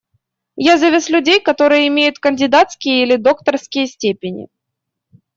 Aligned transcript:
Я 0.55 0.79
завез 0.79 1.09
людей, 1.11 1.39
которые 1.39 1.87
имеют 1.87 2.17
кандидатские 2.17 3.03
или 3.03 3.17
докторские 3.17 3.85
степени. 3.85 4.47